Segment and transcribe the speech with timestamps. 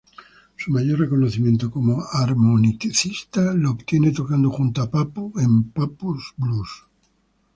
[0.57, 6.69] Su mayor reconocimiento como armonicista lo obtiene tocando junto a Pappo en Pappo's Blues.